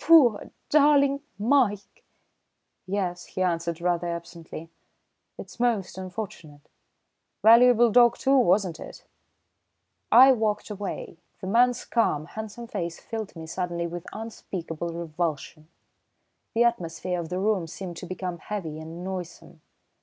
[0.00, 2.02] "Poor, darling Mike!"
[2.86, 4.70] "Yes," he answered rather absently.
[5.36, 6.70] "It's most unfortunate.
[7.42, 9.04] Valuable dog, too, wasn't it?"
[10.10, 11.18] I walked away.
[11.42, 15.68] The man's calm, handsome face filled me suddenly with unspeakable revulsion.
[16.54, 19.60] The atmosphere of the room seemed to become heavy and noisome.